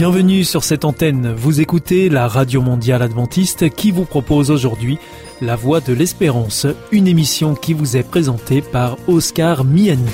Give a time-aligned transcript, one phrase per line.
[0.00, 1.34] Bienvenue sur cette antenne.
[1.36, 4.98] Vous écoutez la Radio Mondiale Adventiste qui vous propose aujourd'hui
[5.42, 10.08] La Voix de l'Espérance, une émission qui vous est présentée par Oscar Miani.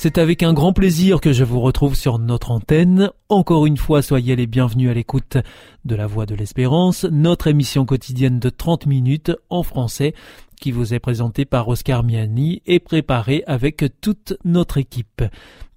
[0.00, 3.10] C'est avec un grand plaisir que je vous retrouve sur notre antenne.
[3.28, 5.38] Encore une fois, soyez les bienvenus à l'écoute
[5.84, 10.14] de La Voix de l'Espérance, notre émission quotidienne de 30 minutes en français
[10.60, 15.24] qui vous est présentée par Oscar Miani et préparée avec toute notre équipe.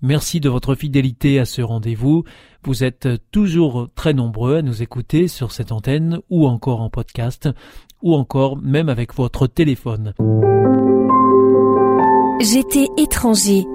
[0.03, 2.23] Merci de votre fidélité à ce rendez-vous.
[2.63, 7.49] Vous êtes toujours très nombreux à nous écouter sur cette antenne ou encore en podcast
[8.03, 10.13] ou encore même avec votre téléphone.
[12.43, 13.67] J'étais étranger.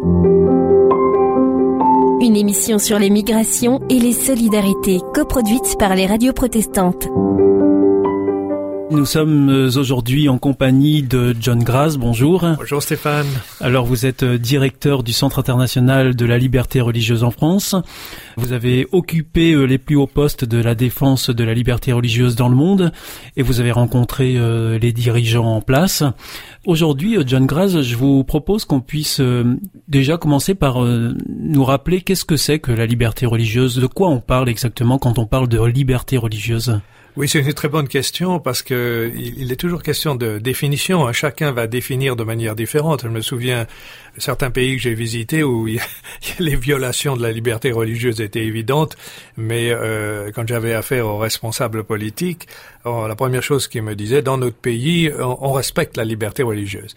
[2.21, 7.07] Une émission sur les migrations et les solidarités, coproduite par les radios protestantes.
[8.89, 11.97] Nous sommes euh, aujourd'hui en compagnie de John Graz.
[11.99, 12.47] Bonjour.
[12.57, 13.27] Bonjour Stéphane.
[13.61, 17.75] Alors vous êtes euh, directeur du Centre international de la liberté religieuse en France.
[18.37, 22.37] Vous avez occupé euh, les plus hauts postes de la défense de la liberté religieuse
[22.37, 22.93] dans le monde
[23.37, 24.39] et vous avez rencontré
[24.79, 26.05] les dirigeants en place.
[26.65, 29.21] Aujourd'hui, John Graz, je vous propose qu'on puisse
[29.89, 34.21] déjà commencer par nous rappeler qu'est-ce que c'est que la liberté religieuse, de quoi on
[34.21, 36.81] parle exactement quand on parle de liberté religieuse.
[37.17, 41.11] Oui, c'est une très bonne question parce que il est toujours question de définition.
[41.15, 43.05] Chacun va définir de manière différente.
[43.05, 43.67] Je me souviens
[44.19, 45.67] certains pays que j'ai visités où
[46.39, 48.99] les violations de la liberté religieuse étaient évidentes,
[49.39, 52.49] mais euh, quand j'avais affaire aux responsables politiques,
[52.85, 56.95] la première chose qu'ils me disaient, dans notre pays, on, respecte la liberté religieuse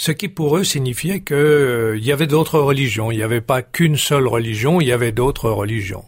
[0.00, 3.10] ce qui pour eux signifiait qu'il euh, y avait d'autres religions.
[3.10, 6.04] Il n'y avait pas qu'une seule religion, il y avait d'autres religions.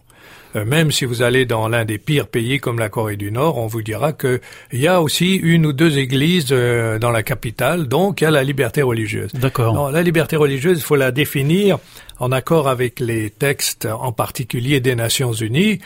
[0.55, 3.57] Euh, même si vous allez dans l'un des pires pays comme la Corée du Nord,
[3.57, 4.39] on vous dira qu'il
[4.73, 8.31] y a aussi une ou deux églises euh, dans la capitale, donc il y a
[8.31, 9.31] la liberté religieuse.
[9.33, 9.91] D'accord.
[9.91, 11.79] La liberté religieuse, il faut la définir
[12.19, 15.79] en accord avec les textes, en particulier des Nations Unies,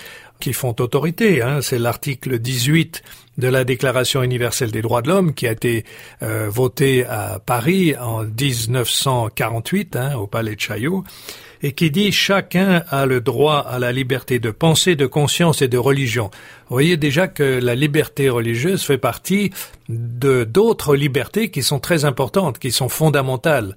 [0.45, 1.41] qui font autorité.
[1.41, 1.61] Hein.
[1.63, 3.01] C'est l'article 18
[3.39, 5.85] de la Déclaration universelle des droits de l'homme qui a été
[6.22, 11.03] euh, voté à Paris en 1948 hein, au Palais de Chaillot
[11.63, 15.67] et qui dit chacun a le droit à la liberté de pensée, de conscience et
[15.67, 16.29] de religion.
[16.69, 19.50] Vous voyez déjà que la liberté religieuse fait partie
[19.89, 23.75] de d'autres libertés qui sont très importantes, qui sont fondamentales.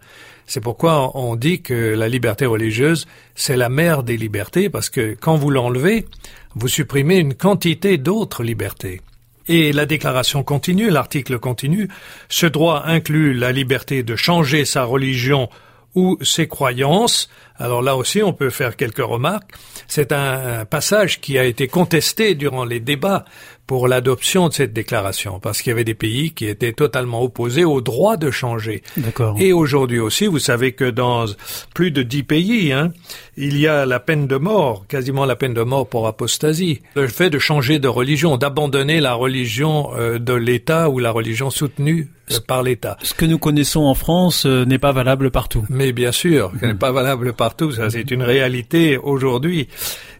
[0.49, 5.15] C'est pourquoi on dit que la liberté religieuse, c'est la mère des libertés, parce que
[5.21, 6.07] quand vous l'enlevez,
[6.55, 9.03] vous supprimez une quantité d'autres libertés.
[9.47, 11.89] Et la déclaration continue, l'article continue,
[12.31, 15.51] ce droit inclut la liberté de changer sa religion
[15.95, 17.29] ou ses croyances.
[17.57, 19.53] Alors là aussi, on peut faire quelques remarques.
[19.87, 23.25] C'est un, passage qui a été contesté durant les débats
[23.69, 27.67] pour l'adoption de cette déclaration, parce qu'il y avait des pays qui étaient totalement opposés
[27.67, 28.83] au droit de changer.
[28.97, 29.37] D'accord.
[29.39, 31.27] Et aujourd'hui aussi, vous savez que dans
[31.75, 32.93] plus de dix pays, hein,
[33.41, 36.81] il y a la peine de mort, quasiment la peine de mort pour apostasie.
[36.97, 41.49] Le fait de changer de religion, d'abandonner la religion euh, de l'État ou la religion
[41.49, 42.97] soutenue euh, par l'État.
[43.03, 45.65] Ce que nous connaissons en France euh, n'est pas valable partout.
[45.71, 49.69] Mais bien sûr, ce n'est pas valable partout, ça c'est une réalité aujourd'hui.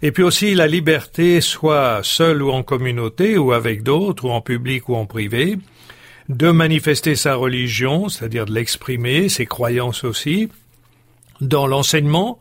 [0.01, 4.41] Et puis aussi la liberté, soit seule ou en communauté, ou avec d'autres, ou en
[4.41, 5.59] public ou en privé,
[6.29, 10.51] de manifester sa religion, c'est-à-dire de l'exprimer, ses croyances aussi,
[11.41, 12.39] dans l'enseignement,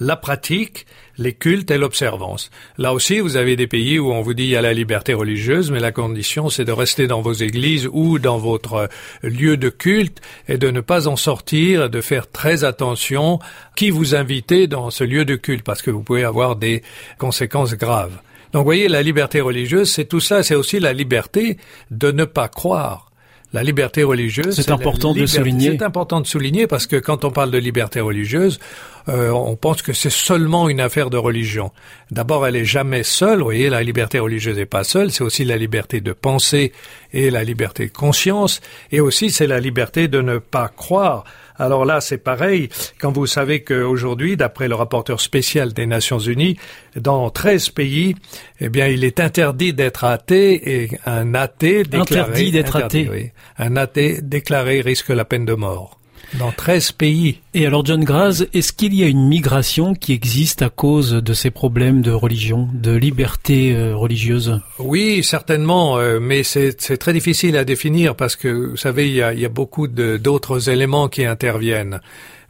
[0.00, 0.86] la pratique,
[1.18, 2.50] les cultes et l'observance.
[2.78, 5.12] Là aussi, vous avez des pays où on vous dit il y a la liberté
[5.12, 8.88] religieuse, mais la condition c'est de rester dans vos églises ou dans votre
[9.22, 13.38] lieu de culte et de ne pas en sortir, de faire très attention
[13.76, 16.82] qui vous invitez dans ce lieu de culte parce que vous pouvez avoir des
[17.18, 18.18] conséquences graves.
[18.52, 21.56] Donc, voyez, la liberté religieuse, c'est tout ça, c'est aussi la liberté
[21.90, 23.09] de ne pas croire
[23.52, 24.54] la liberté religieuse.
[24.54, 25.76] C'est important de souligner.
[25.78, 28.60] C'est important de souligner parce que quand on parle de liberté religieuse,
[29.08, 31.72] euh, on pense que c'est seulement une affaire de religion.
[32.10, 33.38] D'abord, elle est jamais seule.
[33.38, 35.10] Vous voyez, la liberté religieuse n'est pas seule.
[35.10, 36.72] C'est aussi la liberté de penser
[37.12, 38.60] et la liberté de conscience.
[38.92, 41.24] Et aussi, c'est la liberté de ne pas croire.
[41.60, 42.70] Alors là, c'est pareil.
[42.98, 46.56] Quand vous savez qu'aujourd'hui, d'après le rapporteur spécial des Nations Unies,
[46.96, 48.16] dans 13 pays,
[48.60, 52.20] eh bien, il est interdit d'être athée et un athée déclaré...
[52.20, 53.32] Interdit d'être athée.
[53.58, 55.99] Un athée déclaré risque la peine de mort
[56.38, 57.38] dans 13 pays.
[57.54, 61.32] Et alors John Graz, est-ce qu'il y a une migration qui existe à cause de
[61.32, 64.60] ces problèmes de religion, de liberté euh, religieuse?
[64.78, 69.22] Oui, certainement, euh, mais c'est très difficile à définir parce que, vous savez, il y
[69.22, 72.00] a, il y a beaucoup d'autres éléments qui interviennent.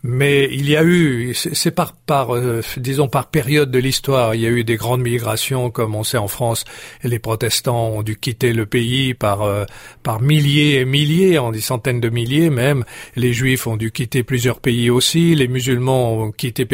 [0.02, 4.40] Mais il y a eu, c'est par, par euh, disons par période de l'histoire, il
[4.40, 6.64] y a eu des grandes migrations, comme on sait en France,
[7.04, 9.66] les protestants ont dû quitter le pays par euh,
[10.02, 12.84] par milliers et milliers, en des centaines de milliers même.
[13.14, 16.66] Les Juifs ont dû quitter plusieurs pays aussi, les musulmans ont quitté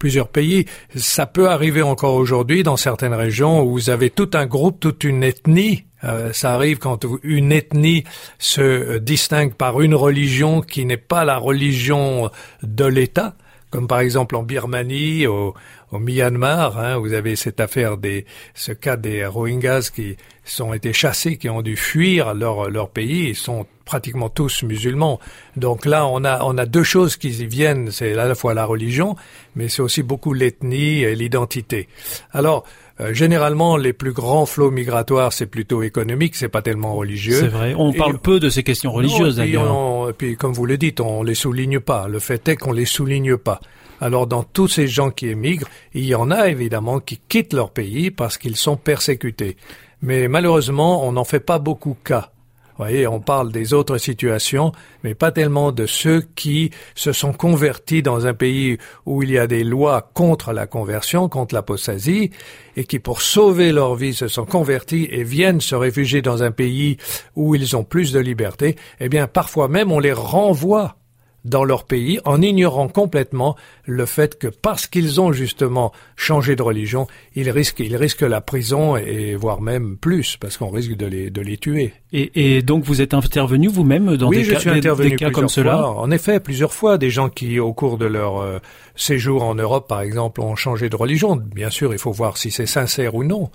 [0.00, 0.66] plusieurs pays.
[0.96, 5.04] Ça peut arriver encore aujourd'hui dans certaines régions où vous avez tout un groupe, toute
[5.04, 8.04] une ethnie euh, ça arrive quand une ethnie
[8.38, 12.30] se distingue par une religion qui n'est pas la religion
[12.62, 13.34] de l'État,
[13.70, 15.54] comme par exemple en Birmanie, au,
[15.92, 21.36] Myanmar, hein, vous avez cette affaire des, ce cas des Rohingyas qui sont été chassés,
[21.36, 25.20] qui ont dû fuir leur, leur pays, ils sont pratiquement tous musulmans.
[25.56, 28.64] Donc là, on a, on a deux choses qui viennent, c'est à la fois la
[28.64, 29.16] religion,
[29.54, 31.88] mais c'est aussi beaucoup l'ethnie et l'identité.
[32.32, 32.64] Alors,
[33.00, 37.40] euh, généralement, les plus grands flots migratoires, c'est plutôt économique, c'est pas tellement religieux.
[37.40, 37.74] C'est vrai.
[37.76, 40.12] On parle peu de ces questions religieuses d'ailleurs.
[40.16, 42.06] Puis, comme vous le dites, on les souligne pas.
[42.08, 43.60] Le fait est qu'on les souligne pas.
[44.00, 47.70] Alors, dans tous ces gens qui émigrent, il y en a évidemment qui quittent leur
[47.70, 49.56] pays parce qu'ils sont persécutés.
[50.02, 52.30] Mais malheureusement, on n'en fait pas beaucoup cas.
[52.76, 54.72] Voyez, on parle des autres situations,
[55.04, 59.38] mais pas tellement de ceux qui se sont convertis dans un pays où il y
[59.38, 62.30] a des lois contre la conversion, contre l'apostasie,
[62.76, 66.50] et qui, pour sauver leur vie, se sont convertis et viennent se réfugier dans un
[66.50, 66.96] pays
[67.36, 68.74] où ils ont plus de liberté.
[68.98, 70.96] Eh bien, parfois même, on les renvoie
[71.44, 76.62] dans leur pays en ignorant complètement le fait que parce qu'ils ont justement changé de
[76.62, 81.06] religion, ils risquent, ils risquent la prison et, voire même plus parce qu'on risque de
[81.06, 81.92] les, de les tuer.
[82.12, 85.48] Et, et donc vous êtes intervenu vous-même dans des, cas, suis intervenu des, cas comme
[85.48, 88.58] cela En effet, plusieurs fois, des gens qui au cours de leur euh,
[88.96, 91.36] séjour en Europe, par exemple, ont changé de religion.
[91.36, 93.50] Bien sûr, il faut voir si c'est sincère ou non.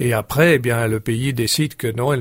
[0.00, 2.12] Et après, eh bien, le pays décide que non,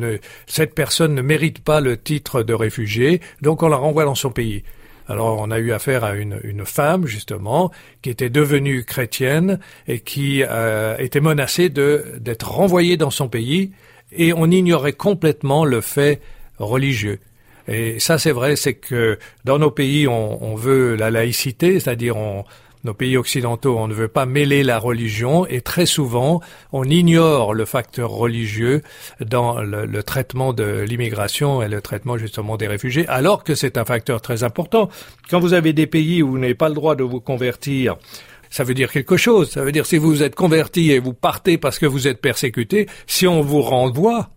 [0.47, 4.31] cette personne ne mérite pas le titre de réfugié, donc on la renvoie dans son
[4.31, 4.63] pays.
[5.07, 7.71] Alors on a eu affaire à une, une femme justement
[8.01, 13.71] qui était devenue chrétienne et qui euh, était menacée de d'être renvoyée dans son pays
[14.11, 16.21] et on ignorait complètement le fait
[16.59, 17.19] religieux.
[17.69, 22.17] Et ça c'est vrai, c'est que dans nos pays on, on veut la laïcité, c'est-à-dire
[22.17, 22.43] on
[22.83, 26.41] nos pays occidentaux, on ne veut pas mêler la religion et très souvent,
[26.71, 28.81] on ignore le facteur religieux
[29.19, 33.85] dans le, traitement de l'immigration et le traitement justement des réfugiés, alors que c'est un
[33.85, 34.89] facteur très important.
[35.29, 37.97] Quand vous avez des pays où vous n'avez pas le droit de vous convertir,
[38.49, 39.51] ça veut dire quelque chose.
[39.51, 42.87] Ça veut dire si vous êtes converti et vous partez parce que vous êtes persécuté,
[43.05, 44.29] si on vous renvoie,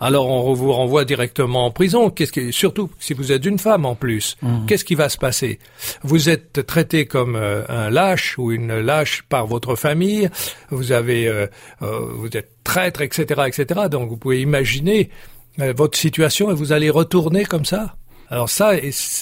[0.00, 2.10] alors on vous renvoie directement en prison.
[2.10, 4.66] Qu'est-ce qui, surtout si vous êtes une femme en plus, mmh.
[4.66, 5.58] qu'est-ce qui va se passer?
[6.02, 10.28] Vous êtes traité comme euh, un lâche ou une lâche par votre famille.
[10.70, 11.46] Vous avez, euh,
[11.82, 13.88] euh, vous êtes traître, etc., etc.
[13.90, 15.10] Donc vous pouvez imaginer
[15.56, 17.96] votre situation et vous allez retourner comme ça.
[18.30, 18.72] Alors ça,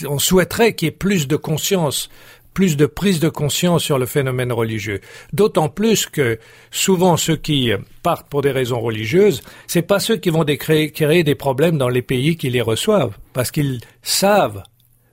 [0.06, 2.10] on souhaiterait qu'il y ait plus de conscience
[2.56, 5.02] plus de prise de conscience sur le phénomène religieux.
[5.34, 6.38] D'autant plus que
[6.70, 7.70] souvent ceux qui
[8.02, 12.00] partent pour des raisons religieuses, c'est pas ceux qui vont créer, des problèmes dans les
[12.00, 14.62] pays qui les reçoivent, parce qu'ils savent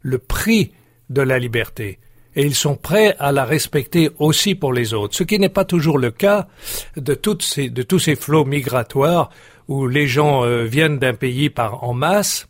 [0.02, 0.72] le prix
[1.10, 2.00] de la liberté
[2.38, 5.66] et ils sont prêts à la respecter aussi pour les autres, ce qui n'est pas
[5.66, 6.48] toujours le cas
[6.96, 7.42] de tous
[8.00, 9.32] ces flots migratoires
[9.68, 12.48] où les gens euh, viennent d'un pays par en masse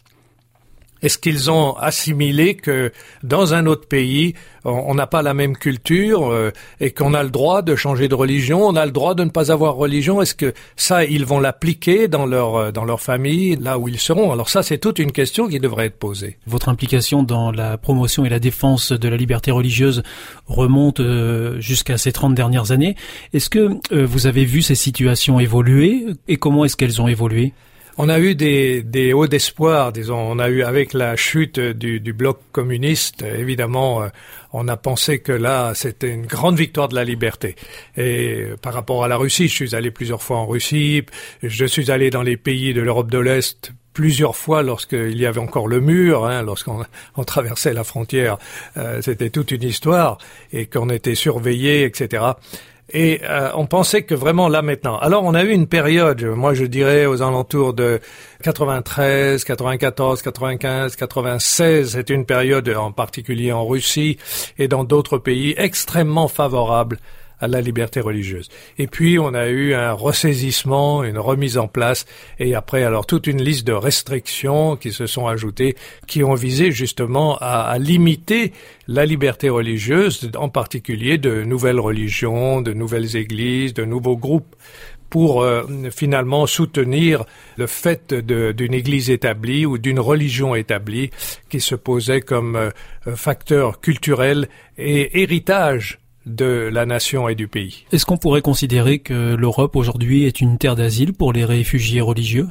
[1.04, 2.92] est-ce qu'ils ont assimilé que
[3.24, 4.34] dans un autre pays,
[4.64, 8.16] on n'a pas la même culture euh, et qu'on a le droit de changer de
[8.16, 10.22] religion, on a le droit de ne pas avoir religion?
[10.22, 14.00] Est-ce que ça, ils vont l'appliquer dans leur euh, dans leur famille, là où ils
[14.00, 14.32] seront?
[14.32, 16.38] Alors ça, c'est toute une question qui devrait être posée.
[16.48, 20.04] Votre implication dans la promotion et la défense de la liberté religieuse
[20.48, 22.96] remonte euh, jusqu'à ces 30 dernières années.
[23.34, 27.54] Est-ce que vous avez vu ces situations évoluer et comment est-ce qu'elles ont évolué?
[27.98, 30.18] On a eu des, hauts d'espoir, disons.
[30.18, 34.08] On a eu avec la chute du, bloc communiste, évidemment, euh,
[34.52, 37.56] on a pensé que là, c'était une grande victoire de la liberté.
[37.98, 41.06] Et par rapport à la Russie, je suis allé plusieurs fois en Russie,
[41.42, 45.40] je suis allé dans les pays de l'Europe de l'Est plusieurs fois lorsqu'il y avait
[45.40, 46.84] encore le mur, hein, lorsqu'on
[47.16, 48.38] on traversait la frontière,
[48.78, 50.18] euh, c'était toute une histoire,
[50.52, 52.24] et qu'on était surveillé, etc.
[52.94, 55.00] Et euh, on pensait que vraiment là maintenant.
[55.00, 58.00] Alors on a eu une période, moi je dirais aux alentours de
[58.44, 64.18] 93, 94, 95, 96, c'est une période en particulier en Russie
[64.60, 67.00] et dans d'autres pays extrêmement favorable
[67.44, 68.48] à la liberté religieuse.
[68.78, 72.06] Et puis on a eu un ressaisissement, une remise en place,
[72.40, 75.76] et après alors toute une liste de restrictions qui se sont ajoutées,
[76.08, 78.54] qui ont visé justement à, limiter
[78.88, 84.56] la liberté religieuse, en particulier de nouvelles religions, de nouvelles églises, de nouveaux groupes
[85.10, 87.26] pour euh, finalement soutenir
[87.58, 91.12] le fait d'une Église établie ou d'une religion établie
[91.50, 92.72] qui se posait comme euh,
[93.16, 94.48] facteur culturel
[94.78, 97.86] et héritage de la nation et du pays.
[97.92, 102.48] Est-ce qu'on pourrait considérer que l'Europe aujourd'hui est une terre d'asile pour les réfugiés religieux?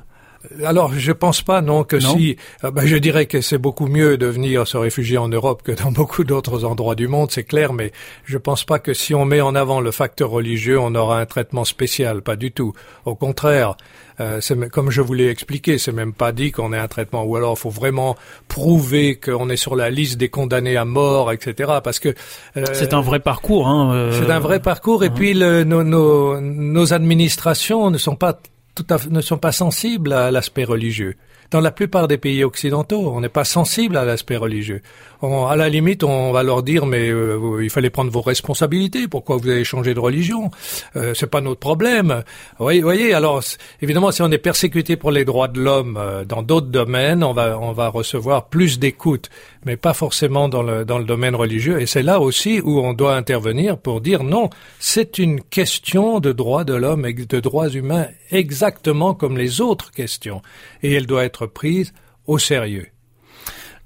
[0.64, 4.26] Alors, je pense pas, non, que si, ben, je dirais que c'est beaucoup mieux de
[4.26, 7.92] venir se réfugier en Europe que dans beaucoup d'autres endroits du monde, c'est clair, mais
[8.24, 11.26] je pense pas que si on met en avant le facteur religieux, on aura un
[11.26, 12.72] traitement spécial, pas du tout.
[13.04, 13.76] Au contraire,
[14.20, 17.36] euh, comme je vous l'ai expliqué, c'est même pas dit qu'on ait un traitement, ou
[17.36, 18.16] alors il faut vraiment
[18.48, 21.74] prouver qu'on est sur la liste des condamnés à mort, etc.
[21.82, 22.10] Parce que
[22.56, 23.68] euh, c'est un vrai parcours.
[23.68, 25.12] Hein, euh, c'est un vrai parcours, et hein.
[25.14, 28.38] puis le, nos, nos, nos administrations ne sont pas
[28.74, 31.16] tout à, ne sont pas sensibles à l'aspect religieux.
[31.50, 34.80] Dans la plupart des pays occidentaux, on n'est pas sensible à l'aspect religieux.
[35.22, 39.06] À la limite, on va leur dire mais euh, il fallait prendre vos responsabilités.
[39.06, 40.50] Pourquoi vous avez changé de religion?
[40.96, 42.24] Euh, C'est pas notre problème.
[42.58, 43.40] Vous voyez, alors
[43.80, 47.32] évidemment, si on est persécuté pour les droits de l'homme euh, dans d'autres domaines, on
[47.32, 49.30] va on va recevoir plus d'écoute,
[49.64, 51.80] mais pas forcément dans le dans le domaine religieux.
[51.80, 54.50] Et c'est là aussi où on doit intervenir pour dire non,
[54.80, 59.92] c'est une question de droits de l'homme et de droits humains exactement comme les autres
[59.92, 60.42] questions,
[60.82, 61.92] et elle doit être prise
[62.26, 62.86] au sérieux.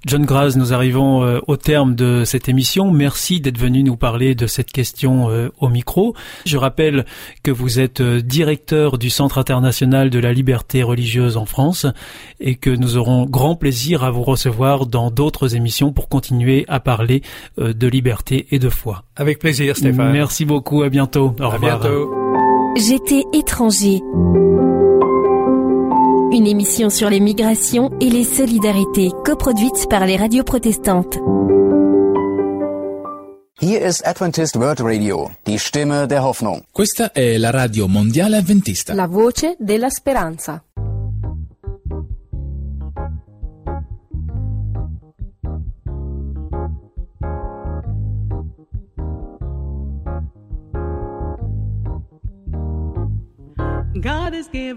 [0.05, 2.91] John Graz, nous arrivons euh, au terme de cette émission.
[2.91, 6.15] Merci d'être venu nous parler de cette question euh, au micro.
[6.45, 7.05] Je rappelle
[7.43, 11.87] que vous êtes euh, directeur du Centre international de la liberté religieuse en France
[12.39, 16.79] et que nous aurons grand plaisir à vous recevoir dans d'autres émissions pour continuer à
[16.79, 17.21] parler
[17.57, 19.03] de liberté et de foi.
[19.15, 20.11] Avec plaisir, Stéphane.
[20.11, 20.83] Merci beaucoup.
[20.83, 21.35] À bientôt.
[21.39, 22.13] Au à bientôt.
[22.77, 24.01] J'étais étranger.
[26.29, 31.17] Une émission sur les migrations et les solidarités, coproduite par les radios protestantes.
[33.61, 36.63] Hier ist Adventist World Radio, die Stimme der Hoffnung.
[36.71, 38.93] Questa è la radio mondiale adventista.
[38.93, 40.61] La voce della speranza.
[53.99, 54.76] God has given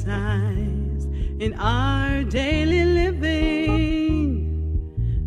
[0.00, 1.04] exercise
[1.40, 4.46] in our daily living.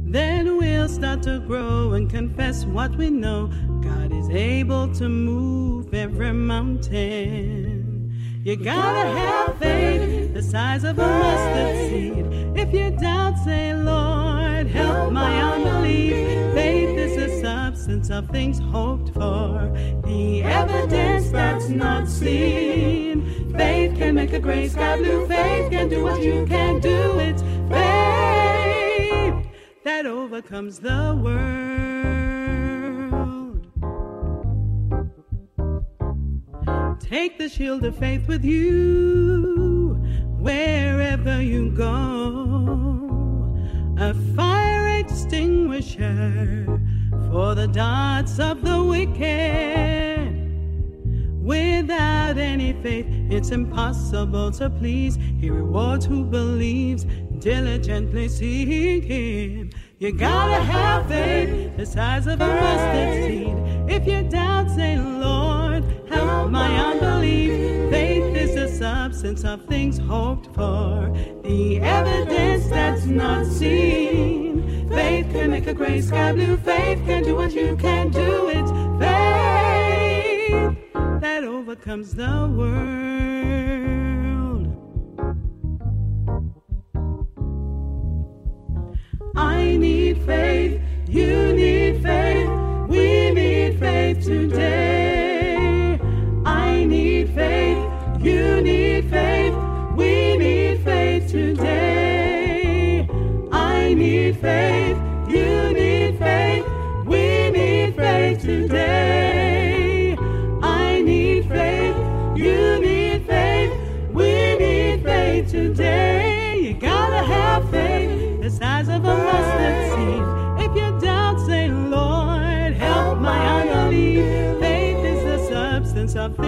[0.06, 3.48] Then we'll start to grow and confess what we know.
[3.82, 7.83] God is able to move every mountain.
[8.44, 12.26] You gotta have faith the size of a mustard seed.
[12.58, 16.54] If you doubt, say, Lord, help my unbelief.
[16.54, 19.72] Faith is the substance of things hoped for,
[20.06, 23.54] the evidence that's not seen.
[23.56, 25.26] Faith can make a gray sky blue.
[25.26, 27.20] Faith can do what you can't do.
[27.20, 29.48] It's faith
[29.86, 31.73] that overcomes the world.
[37.14, 39.94] Take the shield of faith with you
[40.40, 43.54] wherever you go.
[44.00, 46.66] A fire extinguisher
[47.30, 50.34] for the darts of the wicked.
[51.40, 55.16] Without any faith, it's impossible to please.
[55.40, 57.06] He rewards who believes,
[57.38, 59.70] diligently seek Him.
[60.00, 63.56] You gotta have faith the size of a mustard seed.
[63.88, 65.53] If you doubt, say, Lord,
[66.64, 67.52] my unbelief.
[67.92, 71.12] Faith is the substance of things hoped for,
[71.44, 74.88] the evidence that's not seen.
[74.90, 76.56] Faith can make a gray sky blue.
[76.58, 78.32] Faith can do what you can't do.
[78.58, 78.72] It's
[79.04, 80.76] faith
[81.26, 83.04] that overcomes the world.
[89.36, 92.50] I need faith, you need faith,
[92.88, 94.93] we need faith today.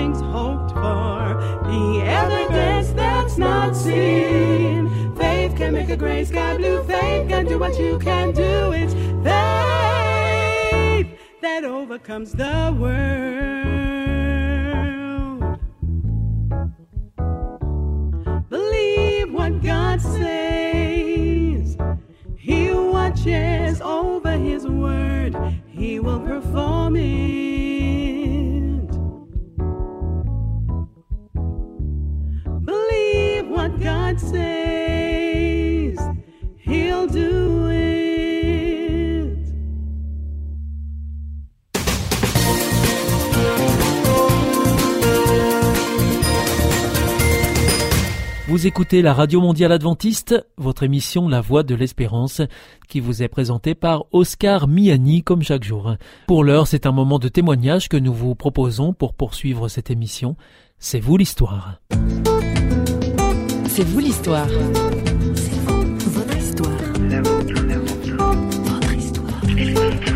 [0.06, 1.34] Things hoped for,
[1.64, 4.88] the evidence that's not seen.
[5.16, 6.84] Faith can make a gray sky blue.
[6.84, 8.72] Faith can do what you can do.
[8.74, 8.94] It's
[9.24, 11.08] faith
[11.42, 13.66] that overcomes the world.
[18.50, 21.78] Believe what God says.
[22.38, 25.36] He watches over His word.
[25.68, 27.55] He will perform it.
[33.86, 36.00] God says,
[36.66, 37.86] He'll do it.
[48.48, 52.42] Vous écoutez la Radio Mondiale Adventiste, votre émission La Voix de l'Espérance,
[52.90, 55.96] qui vous est présentée par Oscar Miani comme chaque jour.
[56.26, 60.36] Pour l'heure, c'est un moment de témoignage que nous vous proposons pour poursuivre cette émission.
[60.80, 61.80] C'est vous l'histoire.
[63.76, 64.48] C'est vous l'histoire.
[65.36, 66.72] C'est vous, votre histoire.
[68.70, 69.42] Votre histoire.
[69.42, 70.15] Votre histoire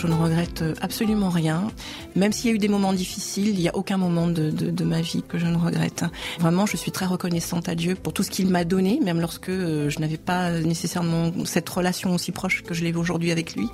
[0.00, 1.70] je ne regrette absolument rien.
[2.16, 5.02] Même s'il y a eu des moments difficiles, il n'y a aucun moment de, ma
[5.02, 6.04] vie que je ne regrette.
[6.38, 9.50] Vraiment, je suis très reconnaissante à Dieu pour tout ce qu'il m'a donné, même lorsque
[9.50, 13.68] euh, je n'avais pas nécessairement cette relation aussi proche que je l'ai aujourd'hui avec lui.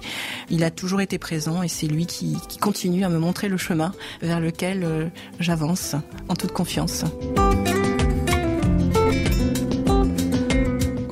[0.51, 3.57] Il a toujours été présent et c'est lui qui, qui continue à me montrer le
[3.57, 5.07] chemin vers lequel euh,
[5.39, 5.95] j'avance
[6.29, 7.05] en toute confiance.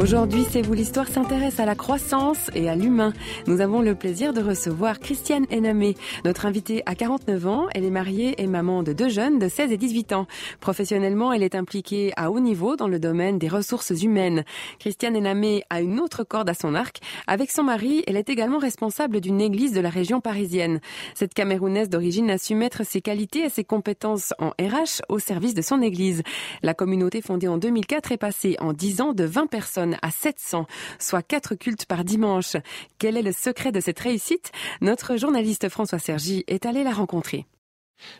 [0.04, 3.14] Aujourd'hui, C'est vous l'histoire s'intéresse à la croissance et à l'humain.
[3.46, 5.94] Nous avons le plaisir de recevoir Christiane Enamé.
[6.26, 9.72] Notre invitée a 49 ans, elle est mariée et maman de deux jeunes de 16
[9.72, 10.26] et 18 ans.
[10.60, 14.44] Professionnellement, elle est impliquée à haut niveau dans le domaine des ressources humaines.
[14.78, 17.00] Christiane Enamé a une autre corde à son arc.
[17.26, 20.80] Avec son mari, elle est également responsable d'une église de la région parisienne.
[21.14, 25.54] Cette Camerounaise d'origine a su mettre ses qualités et ses compétences en RH au service
[25.54, 26.22] de son église.
[26.62, 30.66] La communauté fondée en 2004 est passée en 10 ans de 20 personnes à 700,
[30.98, 32.56] soit 4 cultes par dimanche.
[32.98, 34.52] Quel est le secret de cette réussite?
[34.80, 37.46] Notre journaliste François Sergi est allé la rencontrer.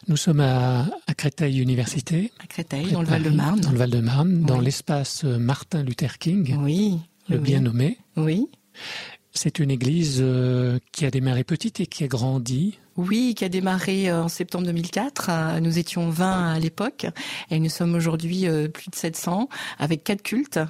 [0.09, 3.61] Nous sommes à, à Créteil Université, À Créteil, dans le Val-de-Marne.
[3.61, 4.64] dans le Val-de-Marne, dans Oui.
[4.66, 6.99] l'espace Martin Luther King, Oui.
[7.28, 7.99] le oui, bien nommé.
[8.16, 8.47] Oui.
[9.33, 12.78] C'est une église euh, qui a démarré petite et qui a grandi.
[12.96, 15.26] Oui, qui a démarré euh, en septembre 2004.
[15.28, 17.06] Euh, Nous étions 20 à l'époque
[17.50, 19.48] et nous sommes aujourd'hui euh, plus de 700
[19.78, 20.60] avec quatre cultes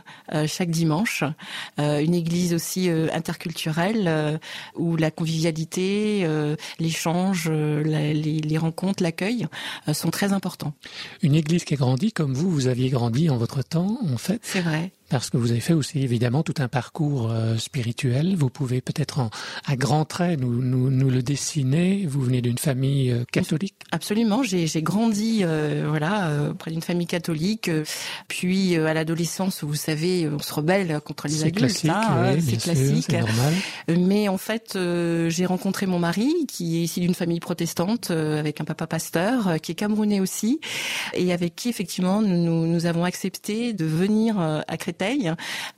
[0.47, 1.25] chaque dimanche.
[1.79, 4.41] Une église aussi interculturelle
[4.75, 6.27] où la convivialité,
[6.79, 9.47] l'échange, les, rencontres, l'accueil
[9.93, 10.73] sont très importants.
[11.23, 14.41] Une église qui a grandi comme vous, vous aviez grandi en votre temps, en fait,
[14.43, 14.93] C'est vrai.
[15.09, 18.37] Parce que vous avez fait aussi évidemment tout un parcours euh, spirituel.
[18.37, 19.31] Vous pouvez peut-être en,
[19.67, 22.07] à grands traits nous, nous, nous le dessiner.
[22.07, 23.75] Vous venez d'une famille euh, catholique.
[23.93, 27.71] Absolument, j'ai j'ai grandi euh, voilà euh, auprès d'une famille catholique,
[28.29, 32.41] puis à l'adolescence, vous savez, on se rebelle contre les C'est adultes, classique, hein, oui,
[32.41, 33.07] c'est bien sûr, classique.
[33.11, 33.55] c'est normal.
[33.89, 34.79] Mais en fait,
[35.29, 39.73] j'ai rencontré mon mari, qui est issu d'une famille protestante, avec un papa pasteur, qui
[39.73, 40.61] est camerounais aussi,
[41.13, 45.04] et avec qui effectivement nous, nous avons accepté de venir à Créteil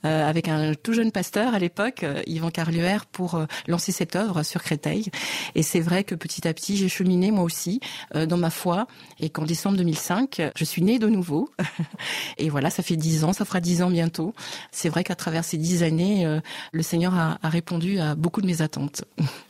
[0.05, 4.15] euh, avec un tout jeune pasteur à l'époque, euh, Yvan Carluère, pour euh, lancer cette
[4.15, 5.09] œuvre sur Créteil.
[5.55, 7.79] Et c'est vrai que petit à petit, j'ai cheminé moi aussi
[8.15, 8.87] euh, dans ma foi,
[9.19, 11.49] et qu'en décembre 2005, je suis née de nouveau.
[12.37, 14.33] et voilà, ça fait dix ans, ça fera dix ans bientôt.
[14.71, 16.39] C'est vrai qu'à travers ces dix années,
[16.71, 19.03] le Seigneur a, a répondu à beaucoup de mes attentes.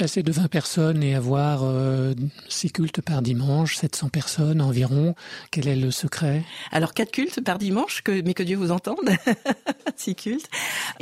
[0.00, 2.14] Passer de 20 personnes et avoir euh,
[2.48, 5.14] six cultes par dimanche, 700 personnes environ,
[5.50, 6.42] quel est le secret?
[6.72, 9.10] Alors quatre cultes par dimanche, mais que Dieu vous entende,
[9.96, 10.48] six cultes.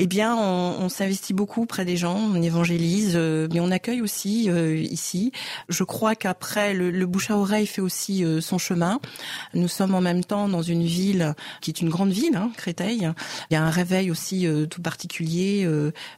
[0.01, 4.49] Eh bien, on, s'investit beaucoup près des gens, on évangélise, euh, mais on accueille aussi
[4.49, 5.33] euh, ici.
[5.69, 9.01] Je crois qu'après le, bouche à oreille fait aussi euh, son chemin.
[9.55, 13.11] Nous sommes en même temps dans une ville qui est une grande ville, hein, Créteil.
[13.51, 15.69] Il y a un réveil aussi tout particulier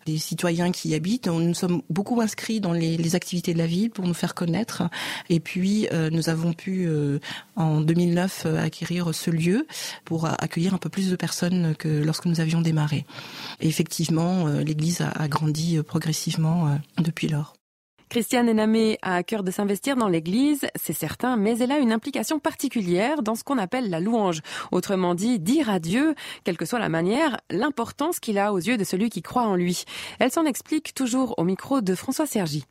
[0.06, 1.28] des citoyens qui y habitent.
[1.28, 4.84] Nous sommes beaucoup inscrits dans les, activités de la ville pour nous faire connaître.
[5.28, 7.18] Et puis, euh, nous avons pu, euh,
[7.56, 9.66] en 2009, euh, acquérir ce lieu
[10.04, 13.04] pour accueillir un peu plus de personnes que lorsque nous avions démarré.
[13.60, 17.59] Et effectivement, l'Église a, a grandi progressivement depuis lors.
[18.10, 21.92] Christiane Enamé a à cœur de s'investir dans l'église, c'est certain, mais elle a une
[21.92, 24.40] implication particulière dans ce qu'on appelle la louange.
[24.72, 28.76] Autrement dit, dire à Dieu, quelle que soit la manière, l'importance qu'il a aux yeux
[28.76, 29.84] de celui qui croit en lui.
[30.18, 32.64] Elle s'en explique toujours au micro de François Sergi.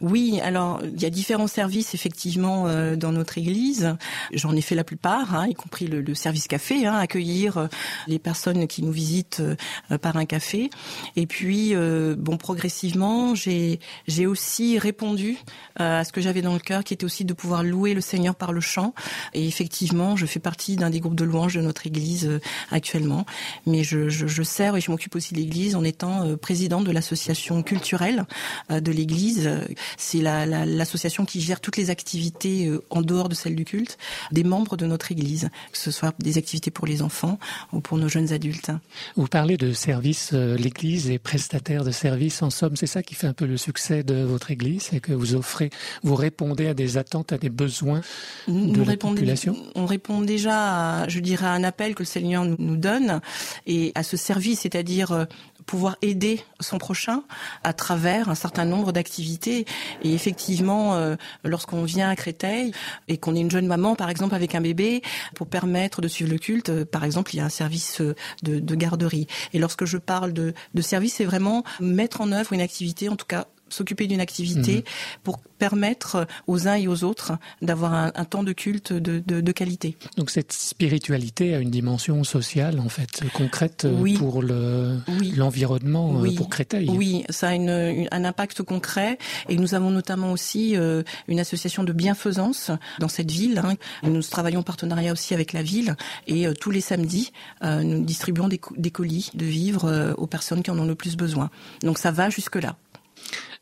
[0.00, 3.96] Oui, alors il y a différents services effectivement euh, dans notre église.
[4.32, 7.66] J'en ai fait la plupart, hein, y compris le, service café, hein, accueillir euh,
[8.06, 10.70] les personnes qui nous visitent euh, par un café.
[11.16, 11.74] Et puis,
[12.16, 13.78] bon, progressivement, j'ai
[14.26, 15.38] aussi répondu
[15.76, 18.34] à ce que j'avais dans le cœur, qui était aussi de pouvoir louer le Seigneur
[18.34, 18.94] par le chant.
[19.34, 23.26] Et effectivement, je fais partie d'un des groupes de louanges de notre église actuellement.
[23.66, 27.62] Mais je, je, sers et je m'occupe aussi de l'église en étant présidente de l'association
[27.62, 28.24] culturelle
[28.70, 29.49] de l'église
[29.96, 33.98] c'est l'association qui gère toutes les activités en dehors de celle du culte
[34.32, 37.38] des membres de notre Église, que ce soit des activités pour les enfants
[37.72, 38.70] ou pour nos jeunes adultes.
[39.16, 42.42] Vous parlez de services, l'Église est prestataire de services.
[42.42, 45.12] En somme, c'est ça qui fait un peu le succès de votre Église, c'est que
[45.12, 45.70] vous offrez,
[46.02, 48.00] vous répondez à des attentes, à des besoins
[48.48, 49.56] de la population.
[49.74, 53.20] On répond déjà, à, je dirais, à un appel que le Seigneur nous donne
[53.66, 55.24] et à ce service, c'est-à-dire euh,
[55.70, 57.22] pouvoir aider son prochain
[57.62, 59.66] à travers un certain nombre d'activités.
[60.02, 62.72] Et effectivement, euh, lorsqu'on vient à Créteil
[63.06, 65.00] et qu'on est une jeune maman, par exemple, avec un bébé,
[65.36, 68.58] pour permettre de suivre le culte, euh, par exemple, il y a un service de,
[68.58, 69.28] de garderie.
[69.52, 73.14] Et lorsque je parle de, de service, c'est vraiment mettre en œuvre une activité, en
[73.14, 74.82] tout cas s'occuper d'une activité mhm.
[75.24, 79.52] pour permettre aux uns et aux autres d'avoir un, temps de culte de, de, de,
[79.52, 79.96] qualité.
[80.16, 84.98] Donc cette spiritualité a une dimension sociale en fait concrète euh, pour le
[85.36, 86.88] l'environnement euh, pour Créteil.
[86.88, 91.84] Oui, ça a une, un impact concret et nous avons notamment aussi euh, une association
[91.84, 93.60] de bienfaisance dans cette ville.
[93.62, 93.74] Hein.
[94.02, 95.94] Nous travaillons en partenariat aussi avec la ville
[96.26, 100.78] et tous les samedis nous distribuons des, des colis de vivres aux personnes qui en
[100.78, 101.50] ont le plus besoin.
[101.82, 102.76] Donc ça va jusque là.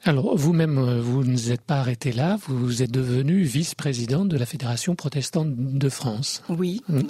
[0.09, 4.38] Alors, vous-même, euh, vous ne vous êtes pas arrêté là, vous êtes devenu vice-présidente de
[4.38, 6.42] la Fédération protestante de France.
[6.49, 6.81] Oui.
[6.88, 7.03] Mm.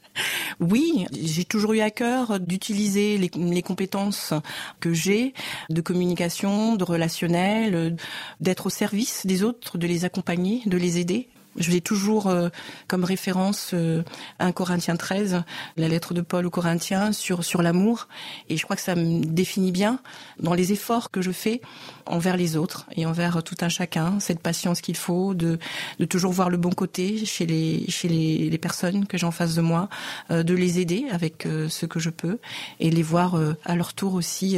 [0.60, 4.34] oui, j'ai toujours eu à cœur d'utiliser les, les, compétences
[4.80, 5.34] que j'ai
[5.70, 7.94] de communication, de relationnel,
[8.40, 11.28] d'être au service des autres, de les accompagner, de les aider.
[11.56, 12.48] Je l'ai toujours euh,
[12.88, 14.02] comme référence euh,
[14.38, 15.42] 1 Corinthiens 13,
[15.76, 18.08] la lettre de Paul aux Corinthiens sur sur l'amour.
[18.48, 20.00] Et je crois que ça me définit bien
[20.38, 21.60] dans les efforts que je fais
[22.06, 25.58] envers les autres et envers tout un chacun, cette patience qu'il faut de
[25.98, 29.30] de toujours voir le bon côté chez les chez les, les personnes que j'ai en
[29.30, 29.88] face de moi,
[30.30, 32.38] euh, de les aider avec euh, ce que je peux
[32.80, 34.56] et les voir euh, à leur tour aussi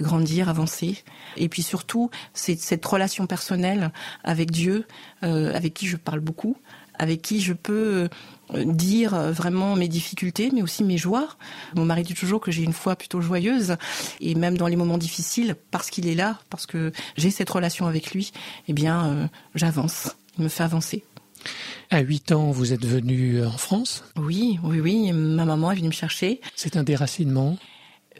[0.00, 1.02] grandir, avancer.
[1.36, 4.86] Et puis surtout c'est cette relation personnelle avec Dieu
[5.24, 6.56] avec qui je parle beaucoup
[6.98, 8.08] avec qui je peux
[8.54, 11.28] euh, dire vraiment mes difficultés, mais aussi mes joies.
[11.74, 13.76] Mon mari dit toujours que j'ai une foi plutôt joyeuse,
[14.20, 17.86] et même dans les moments difficiles, parce qu'il est là, parce que j'ai cette relation
[17.86, 18.32] avec lui,
[18.68, 20.16] eh bien, euh, j'avance.
[20.38, 21.04] Il me fait avancer.
[21.90, 24.04] À 8 ans, vous êtes venu en France?
[24.16, 25.12] Oui, oui, oui.
[25.12, 26.40] Ma maman est venue me chercher.
[26.56, 27.58] C'est un déracinement?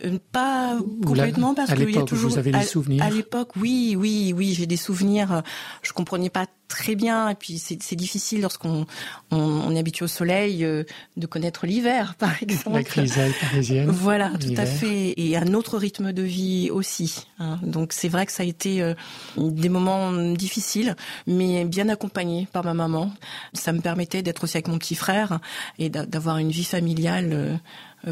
[0.04, 2.30] Euh, pas complètement parce qu'il y a toujours.
[2.30, 3.02] Vous avez des souvenirs?
[3.02, 5.42] À l'époque, oui, oui, oui, j'ai des souvenirs.
[5.82, 8.86] Je comprenais pas très bien et puis c'est difficile lorsqu'on
[9.30, 10.84] on, on, est habitué au soleil euh,
[11.16, 12.76] de connaître l'hiver, par exemple.
[12.76, 13.90] La grisaille parisienne.
[13.90, 17.26] Voilà, tout à fait, et un autre rythme de vie aussi.
[17.38, 17.58] Hein.
[17.62, 18.94] Donc c'est vrai que ça a été euh,
[19.36, 20.96] des moments difficiles,
[21.26, 23.12] mais bien accompagné par ma maman.
[23.52, 25.40] Ça me permettait d'être aussi avec mon petit frère
[25.78, 27.60] et d'avoir une vie familiale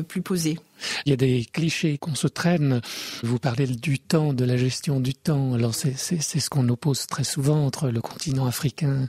[0.08, 0.58] plus posée.
[1.06, 2.80] Il y a des clichés qu'on se traîne.
[3.22, 5.54] Vous parlez du temps, de la gestion du temps.
[5.54, 9.08] Alors c'est ce qu'on oppose très souvent entre le continent africain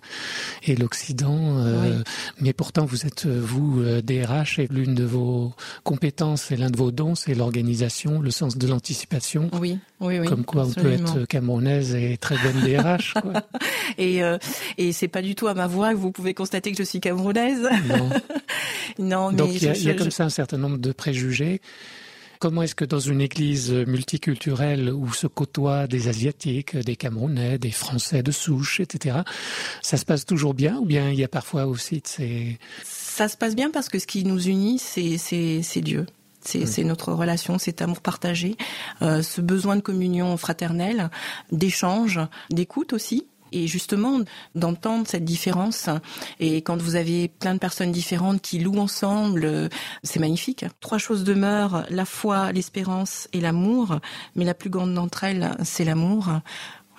[0.63, 1.57] et l'Occident.
[1.57, 2.01] Euh,
[2.39, 6.77] mais pourtant, vous êtes, vous, DRH, euh, et l'une de vos compétences et l'un de
[6.77, 9.49] vos dons, c'est l'organisation, le sens de l'anticipation.
[9.59, 10.27] Oui, oui, oui.
[10.27, 13.13] Comme quoi on peut être camerounaise et très bonne DRH.
[13.13, 13.33] Quoi.
[13.97, 14.37] et euh,
[14.77, 16.99] et c'est pas du tout à ma voix que vous pouvez constater que je suis
[16.99, 17.67] camerounaise.
[17.87, 18.09] Non.
[18.99, 21.61] non mais Donc il y a, y a comme ça un certain nombre de préjugés
[22.43, 27.71] Comment est-ce que dans une église multiculturelle où se côtoient des Asiatiques, des Camerounais, des
[27.71, 29.19] Français de souche, etc.,
[29.81, 32.59] ça se passe toujours bien ou bien il y a parfois aussi de ces...
[32.83, 36.05] Ça se passe bien parce que ce qui nous unit, c'est Dieu.
[36.43, 38.55] C'est notre relation, cet amour partagé,
[39.01, 41.09] euh, ce besoin de communion fraternelle,
[41.51, 44.19] d'échange, d'écoute aussi et justement
[44.55, 45.89] d'entendre cette différence.
[46.39, 49.69] Et quand vous avez plein de personnes différentes qui louent ensemble,
[50.01, 50.65] c'est magnifique.
[50.81, 53.99] Trois choses demeurent, la foi, l'espérance et l'amour,
[54.35, 56.29] mais la plus grande d'entre elles, c'est l'amour.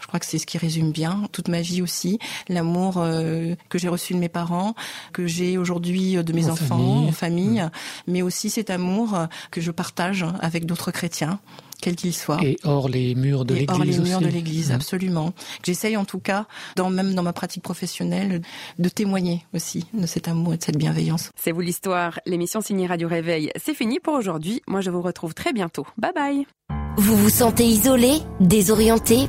[0.05, 2.19] Je crois que c'est ce qui résume bien toute ma vie aussi,
[2.51, 4.75] l'amour euh, que j'ai reçu de mes parents,
[5.15, 7.09] que j'ai aujourd'hui de mes enfants, famille.
[7.09, 7.71] en famille, mmh.
[8.09, 9.17] mais aussi cet amour
[9.51, 11.41] que je partage avec d'autres chrétiens
[11.81, 12.43] quel qu'il soit.
[12.43, 13.79] Et hors les murs de l'église.
[13.79, 14.75] Hors les murs de l'église, mmh.
[14.75, 15.33] absolument.
[15.65, 18.43] J'essaye en tout cas, dans, même dans ma pratique professionnelle,
[18.79, 21.31] de témoigner aussi de cet amour et de cette bienveillance.
[21.35, 22.21] C'est vous l'histoire.
[22.27, 24.63] L'émission signée Radio Réveil, c'est fini pour aujourd'hui.
[24.67, 25.87] Moi, je vous retrouve très bientôt.
[25.97, 26.47] Bye bye.
[26.97, 29.29] Vous vous sentez isolé, désorienté,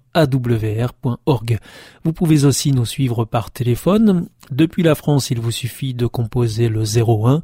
[0.13, 1.59] awr.org.
[2.03, 4.27] Vous pouvez aussi nous suivre par téléphone.
[4.51, 7.41] Depuis la France, il vous suffit de composer le 01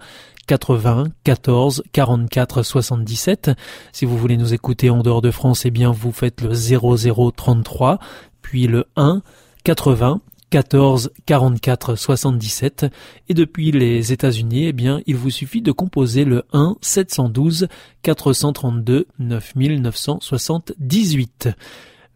[0.48, 3.52] 80 14 44 77.
[3.92, 7.32] Si vous voulez nous écouter en dehors de France, eh bien vous faites le 00
[7.32, 8.00] 33,
[8.42, 9.22] puis le 1
[9.64, 12.86] 80 14 44 77
[13.28, 17.68] et depuis les États-Unis, eh bien, il vous suffit de composer le 1 712
[18.02, 21.50] 432 9978.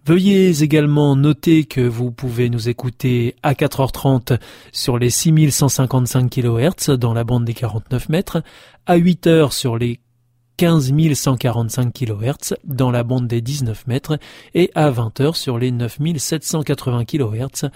[0.03, 4.39] Veuillez également noter que vous pouvez nous écouter à 4h30
[4.71, 8.41] sur les 6155 kHz dans la bande des 49 mètres,
[8.87, 9.99] à 8h sur les
[10.57, 14.17] 15 145 kHz dans la bande des 19 mètres
[14.55, 17.69] et à 20h sur les 9780 kHz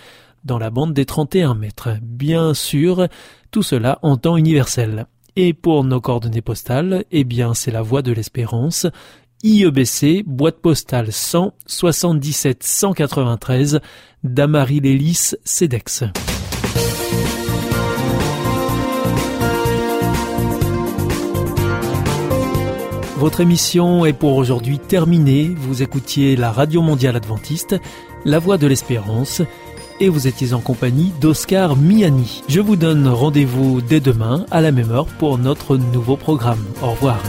[0.43, 1.89] dans la bande des 31 mètres.
[2.01, 3.07] Bien sûr,
[3.51, 5.05] tout cela en temps universel.
[5.35, 8.87] Et pour nos coordonnées postales, eh bien, c'est la voie de l'espérance,
[9.45, 13.79] IEBC, boîte postale 100 77 193,
[14.23, 16.03] Damary Lélis, CEDEX.
[23.17, 25.53] Votre émission est pour aujourd'hui terminée.
[25.55, 27.75] Vous écoutiez la Radio Mondiale Adventiste,
[28.25, 29.43] La Voix de l'Espérance,
[29.99, 32.41] et vous étiez en compagnie d'Oscar Miani.
[32.49, 36.65] Je vous donne rendez-vous dès demain à la même heure pour notre nouveau programme.
[36.81, 37.19] Au revoir.